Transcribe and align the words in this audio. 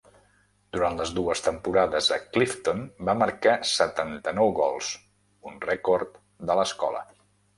Durant 0.75 0.95
les 0.99 1.09
dues 1.17 1.41
temporades 1.47 2.07
a 2.15 2.17
Clifton, 2.37 2.81
va 3.09 3.15
marcar 3.19 3.53
setanta-nou 3.73 4.51
gols, 4.63 4.89
un 5.51 5.63
rècord 5.69 6.17
de 6.51 6.57
l'escola. 6.61 7.07